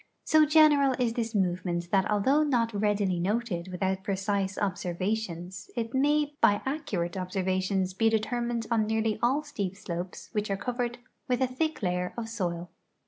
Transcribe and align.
So 0.23 0.47
general 0.47 0.93
is 0.97 1.13
this 1.13 1.35
movement 1.35 1.91
that 1.91 2.09
although 2.09 2.41
not 2.41 2.73
readily' 2.73 3.19
noted 3.19 3.67
yvithout 3.71 4.01
precise 4.01 4.57
observations 4.57 5.69
it 5.75 5.93
maj' 5.93 6.31
b\' 6.31 6.31
accu 6.41 7.01
rate 7.01 7.15
observations 7.15 7.93
be 7.93 8.09
determined 8.09 8.65
on 8.71 8.87
nearly 8.87 9.19
all 9.21 9.43
steep 9.43 9.75
slo]>es 9.77 10.31
which 10.33 10.49
are 10.49 10.57
covered 10.57 10.97
yvith 11.29 11.41
a 11.41 11.45
thick 11.53 11.83
layer 11.83 12.15
of 12.17 12.29
soil. 12.29 12.71